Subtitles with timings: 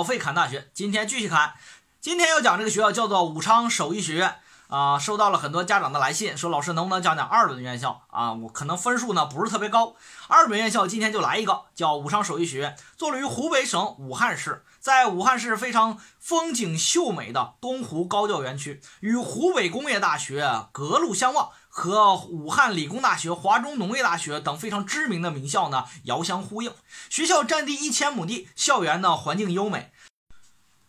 [0.00, 1.52] 老费侃大学，今天继续侃。
[2.00, 4.36] 今天要讲这个学校叫做武昌手艺学院
[4.68, 8.32] 啊，收到了很多家长的来信，说老师能不能讲讲二本院校啊？
[8.32, 9.94] 我可能分数呢不是特别高。
[10.26, 26.74] 二本院校今天就来一个，叫武昌手艺学院，坐落于湖北省武汉市，在武汉市非常风景秀美的东湖高教园区，与湖北工业大学隔路相望，和武汉理工大学、华中农业大学等非常知名的名校呢遥相呼应。
[27.08, 29.92] 学校占地一千亩地，校园呢环境优美。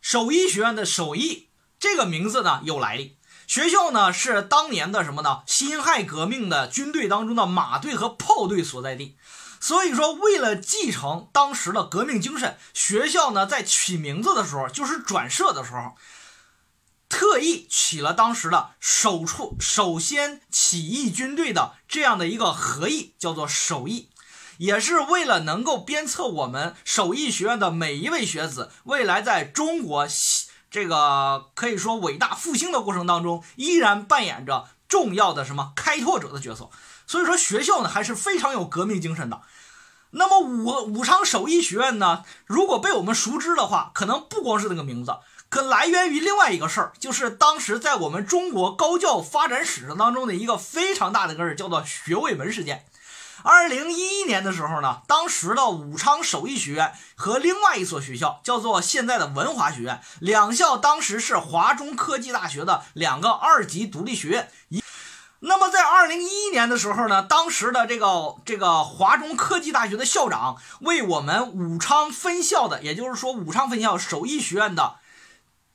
[0.00, 5.42] 首医学院的手艺这个名字呢有来历，学校呢是当年的什么呢？
[5.46, 9.16] 辛亥革命的军队当中的马队和炮队所在地，
[9.60, 15.96] 所以说为了继承当时的革命精神，学校呢在取名字的时候，就是转设的时候，
[17.22, 24.08] 特意起了当时的首处首先起义军队的这样的一个合意，叫做首义。
[24.58, 30.04] 也是为了能够鞭策我们首义学院的每一位学子，未来在中国
[30.68, 36.70] 这个可以说伟大复兴的过程当中，依然扮演着重要的什么开拓者的角色。
[37.06, 39.42] 所以说学校呢还是非常有革命精神的。
[40.10, 45.18] 那么武武昌首义学院呢，如果被我们熟知的话，可能不光是那个名字，
[45.52, 52.86] 可来源于另外一个事儿，就是当时在我们中国高教发展史上当中的一个非常大的个事儿，叫做学位门事件。
[53.42, 64.50] 二零一一年的时候呢，当时的武昌首义学院和另外一所学校叫做现在的文华学院，两校当时是华中科技大学的两个二级独立学院。
[64.70, 64.82] 一，
[65.40, 74.94] 那么在二零一一年的时候呢，当时的这个这个华中科技大学的校长为我们武昌分校的，也就是说武昌分校首义学院的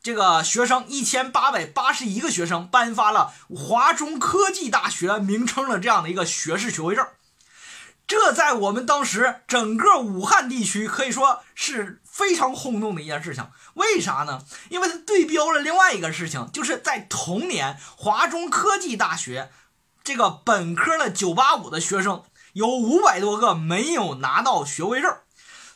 [0.08, 7.06] 这个学生一千八百八十一个学生颁发了华中科技大学名称的这样的一个学士学位证。
[8.08, 13.50] 这在我们当时整个武汉地区可以说是非常轰动的一件事情。
[13.74, 14.44] 为啥呢？
[14.70, 19.52] 因为它对标了另外一个事情，就是在同年，华中科技大学
[20.06, 25.14] 这个本科的985的学生有五百多个没有拿到学位证，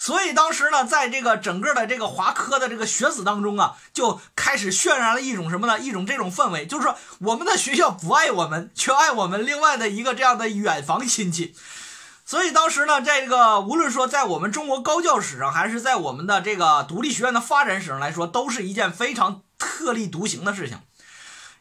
[0.02, 5.78] 所以当时呢，在这个整个的这个华科的这个学子当中啊，就开始渲染了一种什么呢？
[5.78, 11.54] 一种这种氛围，就是说我们的学校不爱我们，却爱我们另外的一个这样的远房亲戚。
[12.26, 20.80] 所以当时呢，这个无论说在我们中国高教史上，还是在我们的这个独立学院的发展史上来说，都是一件非常特立独行的事情。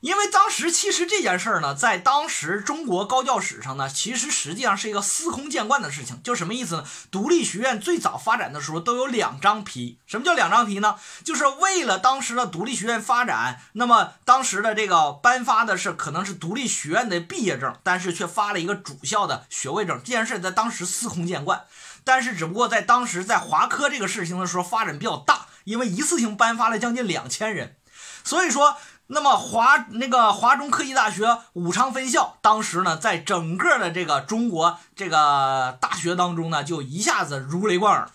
[0.00, 6.18] 因为当时其实这件事儿呢，在当时中国高教史上呢，其实实际上是一个司空见惯的事情。
[6.22, 6.84] 就什么意思呢？
[7.10, 9.98] 独立学院最早发展的时候都有两张皮。
[10.06, 10.96] 什么叫两张皮呢？
[11.22, 19.98] 就是为了当时的独立学院发展，那么当时的这个颁发的是可能是独立学院的毕业证，但是却发了一个主校的学位证。
[20.02, 21.64] 这件事在当时司空见惯，
[22.04, 27.76] 但是只不过在当时在华科这个事情的时候发展比较大，因为一次性颁发了将近两千人，
[28.24, 28.78] 所以说。
[29.12, 38.08] 那么华那个华中科技大学武昌分校，当时呢，在整个的这个中国这个大学当中呢，就一下子如雷贯耳。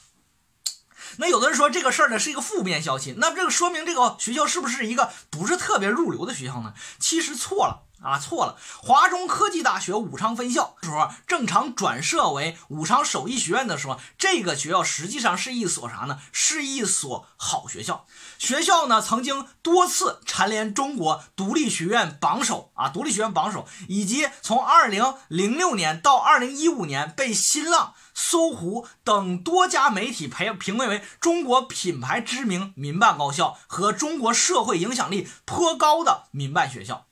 [1.17, 6.73] 那有的人说这个事儿呢是一个负面消息，那这个说明这个学校是不是一个不是特别入流的学校呢？
[6.97, 7.83] 其实错了。
[8.05, 8.55] 啊，错了！
[8.83, 16.19] 华中科技大学武昌分校时候正常转设为武昌手艺学院的时候，这个学校实际上是一所啥呢？
[16.31, 18.05] 是一所好学校。
[18.37, 37.07] 学校呢曾经多次蝉联中国独立学院榜首啊，独立学院榜首，以及从二零零六年到二零一五年被新浪、搜狐等多家媒体评评为中国品牌知名民办高校和中国社会影响力颇高的民办学校。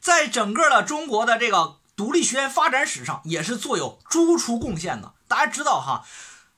[0.00, 5.12] 在整个的中国的这个独立学院发展史上，也是做有突出贡献的。
[5.28, 6.06] 大家知道哈，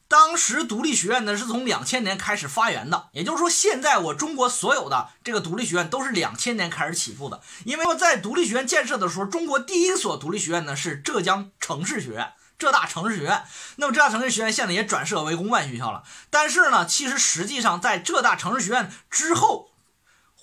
[0.07, 7.41] 当时独立学院呢是从两千年开始发源的，也就是说，现在我中国所有的这个独立学院都是两千年开始起步的。
[7.65, 13.43] 因为在独立学院建设的时候，中国第一所独立学院呢是浙江城市学院，浙大城市学院。
[13.77, 16.05] 那么浙大城市学院现在也转设为公办学校了。
[16.31, 19.72] 但是呢，其实实际上在浙大城市学院之后。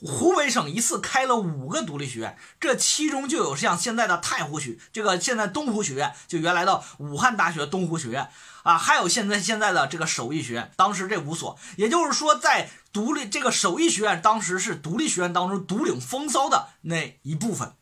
[0.02, 8.30] 湖北省一次开了五个独立学院，这其中就有像现在的太湖学，这个现在东湖学院，就原来的武汉大学东湖学院
[8.64, 10.72] 啊，还有现在现在的这个手艺学院。
[10.78, 17.74] 当时这五所，也就是说，在独立这个手艺学院，当时是独立学院当中独领风骚的那一部分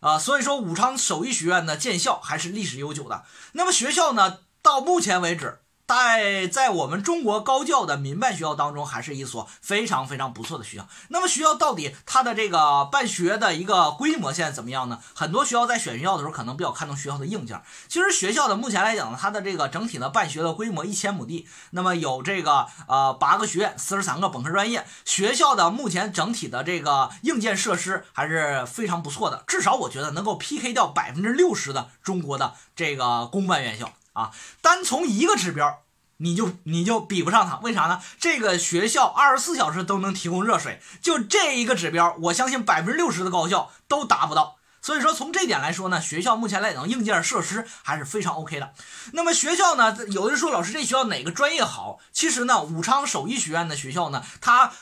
[0.00, 0.18] 啊。
[0.18, 3.24] 所以说，武昌手艺学院的建校还是历史悠久的。
[3.52, 10.88] 那么学校呢，到目前为止在在我们中国高教的民办学校当中，还是一所非常非常不错的学校。
[11.08, 14.98] 那么学校到底它的这个办学的一个规模现在怎么样呢？
[15.14, 17.62] 很多学校在选学校的时候，可能比较看重学校的硬件。
[17.86, 24.84] 其实学校的目前来讲呢，它的这个整体的办学的规模一千亩地，那么有这个呃八个学院，四十三个本科专业。
[25.04, 33.92] 学校的目前整体的这个硬件设施还是非常不错的，至少我觉得能够 PK 掉百分之六十的中国的这个公办院校。
[34.16, 34.32] 啊，
[34.62, 35.82] 单从一个指标，
[36.16, 38.00] 你就你就比不上它，为啥呢？
[38.18, 44.56] 这个学校二十四小时都能提供热水，就这一个指标，我相信百分之六十的高校都达不到。
[44.80, 48.72] 所以说，从这点来说呢，学校目前来讲硬件设施还是非常 OK 的。
[49.12, 51.98] 那么学校呢，有的人说老师这学校哪个专业好？
[52.10, 54.72] 其实呢，武昌首义学院的学校呢，它。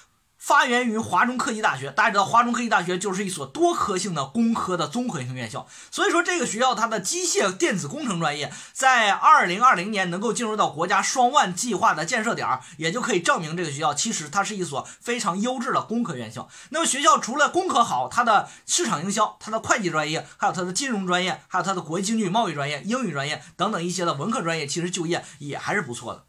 [0.44, 16.46] 发源于华中科技大学，大家知道华中科技大学就是一所多科性的工科的综合性院校，所以说这个学校它的机械电子工程专业在二零二零年能够进入到国家双万计划的建设点，也就可以证明这个学校其实它是一所非常优质的工科院校。
[16.68, 26.26] 那么学校除了工科好，它的市场营销、它的会计专业，还有它的金融专业，还有它的国际经济与贸易专业、英语专业等等一些的文科专业，其实就业也还是不错的。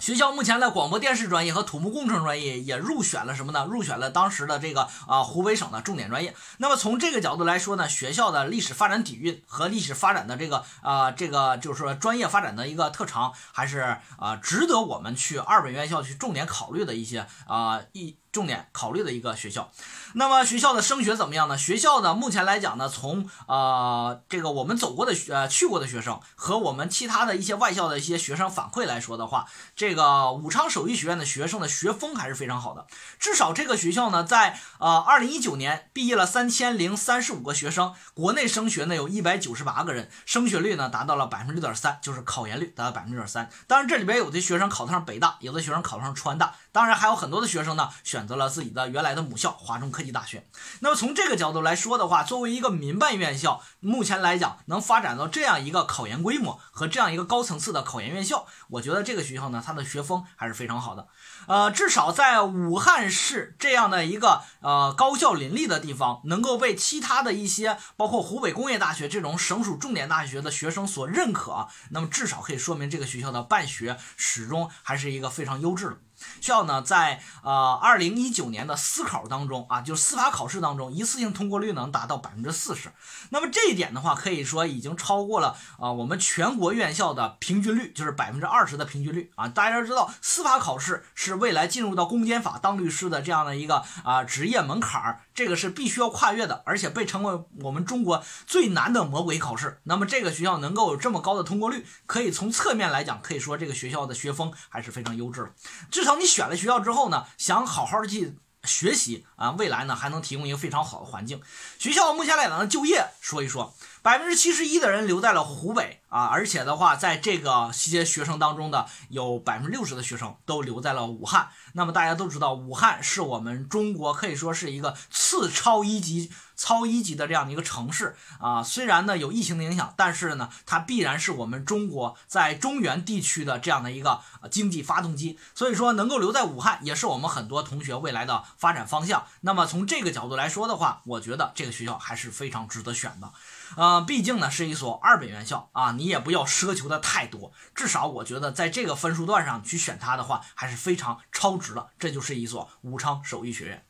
[0.00, 3.66] 学校目前的广播电视专业和土木工程专业也入选了什么呢？
[3.66, 6.34] 入选了当时的这个啊湖北省的重点专业。
[6.56, 18.16] 那么从这个角度来说呢，学校的历史发展底蕴和历史发展的这个啊这个就是说专业发展的一个特长，还是啊值得我们去二本院校去重点考虑的一些啊一。
[18.32, 19.72] 重点考虑的一个学校，
[20.14, 21.58] 那么学校的升学怎么样呢？
[21.58, 32.86] 学校呢，目前来讲呢，从呃这个我们走过的呃去过的学生和我们其他的一些外校的一些学生反馈来说的话，这个武昌手艺学院的学生的学风还是非常好的。
[33.18, 43.50] 至少这个学校呢，在呃二零一九年毕业了三千零三十五个学生，国内升学呢有一百九十八个人，升学率呢达到了百分之六点三，就是考研率达到百分之六点三。
[43.66, 48.19] 当然这里边有的学生考上北大，有的学生考上川大，当然还有很多的学生呢选。
[48.20, 50.46] 选择了自己的原来的母校华中科技大学。
[50.80, 61.08] 那么从这个角度来说的话，作为一个民办院校，目前来讲能发展到这样一个考研规模和这样一个高层次的考研院校，我觉得这个学校呢，它的学风还是非常好的。
[61.46, 75.96] 呃，至少在武汉市这样的一个呃高校林立的地方，能够被其他的一些包括湖北工业大学这种省属重点大学的学生所认可，那么至少可以说明这个学校的办学始终还是一个非常优质的。
[76.40, 82.92] 学校呢，在呃二零一九年的司考当中啊，就是司法考试当中，一次性通过率能达到百分之四十。
[83.30, 89.48] 那么这一点的话，可以说已经超过了啊我们全国院校的平均率，就是百分之二十的平均率啊。
[89.48, 99.80] 大家知道，司法考试是未来进入到公检法当律师的这样的一个啊职业门槛儿，这个是必须要跨越的，而且被称为我们中国最难的魔鬼考试。
[99.84, 105.50] 那么这个学校能够有这么高的通过率，可以从侧面来讲，可以说这个学校的学风还是非常优质的，
[105.90, 106.09] 至少。
[106.10, 111.40] 当你选了学校之后呢，想好好的去学习啊，未来呢还能提供一个非常好的环境。
[111.78, 113.72] 学校目前来讲呢，就业说一说，
[114.02, 121.50] 百分之七十一的人留在了湖北啊，而且的话，在这个些学生当中的有百分之六十的学生都留在了武汉。
[121.74, 126.32] 那么大家都知道，武汉是我们中国可以说是一个次超一级。
[126.60, 134.20] 超一级的这样的一个城市啊，虽然呢有疫情的影响，但是呢它必然是我们中国在中原地区的这样的一个
[134.50, 135.38] 经济发动机。
[135.54, 139.24] 所以说能够留在武汉，也是我们很多同学未来的发展方向。
[139.40, 143.32] 那么从这个角度来说的话，我觉得这个学校还是非常值得选的。
[143.76, 151.88] 呃，毕竟呢是一所二本院校啊，你也不要奢求的太多，至少我觉得在这个分数段上去选它的话，还是非常超值的。
[151.98, 153.84] 这就是一所武昌手艺学院。